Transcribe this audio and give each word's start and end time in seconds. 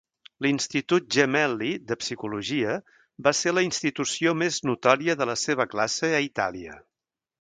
L'Institut 0.43 1.03
Gemelli 1.15 1.67
de 1.91 1.97
Psicologia 2.03 2.77
va 3.27 3.33
ser 3.41 3.53
la 3.57 3.65
institució 3.67 4.33
més 4.43 4.59
notòria 4.71 5.17
de 5.21 5.29
la 5.33 5.37
seva 5.43 5.69
classe 5.75 6.11
a 6.23 6.25
Itàlia. 6.31 6.81